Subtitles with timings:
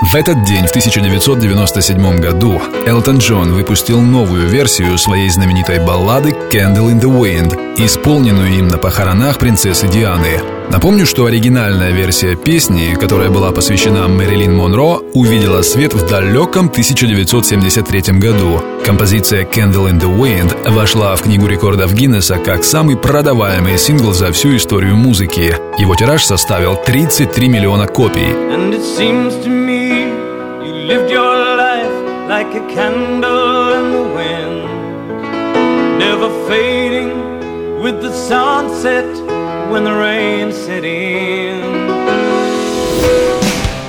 [0.00, 6.92] В этот день, в 1997 году, Элтон Джон выпустил новую версию своей знаменитой баллады «Candle
[6.92, 10.40] in the Wind», исполненную им на похоронах принцессы Дианы.
[10.70, 18.18] Напомню, что оригинальная версия песни, которая была посвящена Мэрилин Монро, увидела свет в далеком 1973
[18.18, 18.62] году.
[18.86, 24.30] Композиция «Candle in the Wind» вошла в Книгу рекордов Гиннесса как самый продаваемый сингл за
[24.30, 25.56] всю историю музыки.
[25.78, 29.57] Его тираж составил 33 миллиона копий.
[30.88, 31.96] Lived your life
[32.30, 37.12] like a candle in the wind, never fading
[37.82, 39.04] with the sunset
[39.70, 41.87] when the rain set in.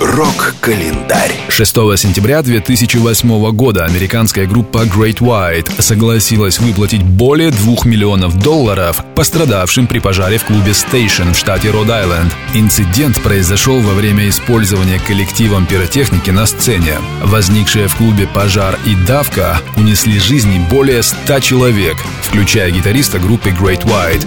[0.09, 1.35] Рок-календарь.
[1.49, 9.85] 6 сентября 2008 года американская группа Great White согласилась выплатить более 2 миллионов долларов пострадавшим
[9.85, 12.33] при пожаре в клубе Station в штате Род-Айленд.
[12.55, 16.97] Инцидент произошел во время использования коллективом пиротехники на сцене.
[17.21, 23.83] Возникшие в клубе пожар и давка унесли жизни более 100 человек, включая гитариста группы Great
[23.85, 24.25] White.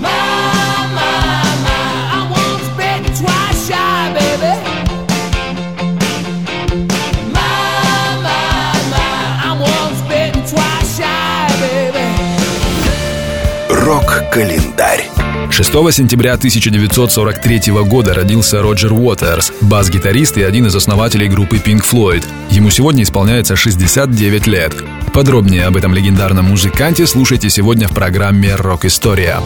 [14.33, 15.05] Рок-календарь.
[15.51, 22.25] 6 сентября 1943 года родился Роджер Уотерс, бас-гитарист и один из основателей группы Pink Floyd.
[22.49, 24.75] Ему сегодня исполняется 69 лет.
[25.13, 29.37] Подробнее об этом легендарном музыканте слушайте сегодня в программе «Рок-история».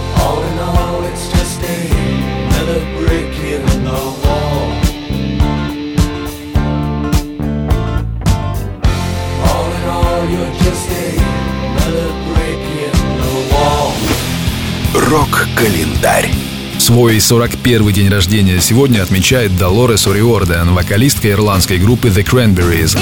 [15.06, 16.33] Рок-календарь.
[16.78, 22.99] Свой 41-й день рождения сегодня отмечает Долорес Ориорден, вокалистка ирландской группы The Cranberries.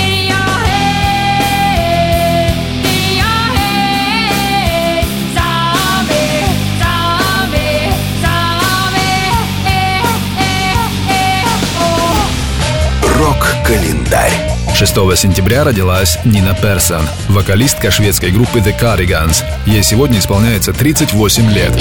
[13.16, 14.43] Рок-календарь.
[14.74, 19.44] 6 сентября родилась Нина Персон, вокалистка шведской группы The Cardigans.
[19.66, 21.72] Ей сегодня исполняется 38 лет.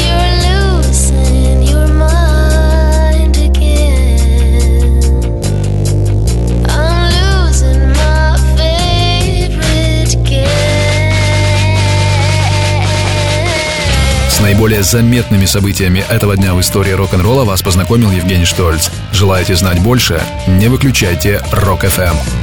[14.63, 18.91] Наиболее заметными событиями этого дня в истории рок-н-ролла вас познакомил Евгений Штольц.
[19.11, 20.21] Желаете знать больше?
[20.47, 22.42] Не выключайте Рок-ФМ.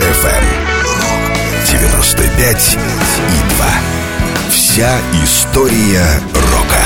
[0.00, 0.44] FM
[1.70, 3.66] 95 и 2.
[4.50, 6.84] Вся история рока.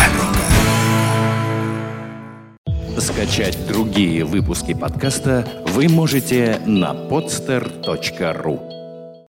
[2.98, 8.73] Скачать другие выпуски подкаста вы можете на podster.ru